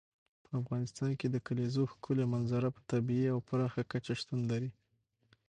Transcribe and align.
په 0.43 0.51
افغانستان 0.61 1.11
کې 1.19 1.27
د 1.29 1.37
کلیزو 1.47 1.83
ښکلې 1.91 2.25
منظره 2.33 2.67
په 2.75 2.81
طبیعي 2.91 3.27
او 3.33 3.39
پراخه 3.47 3.81
کچه 3.91 4.13
شتون 4.19 4.39
لري. 4.51 4.69